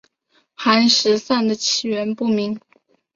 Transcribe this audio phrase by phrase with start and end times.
[0.55, 2.59] 寒食散的起源不明。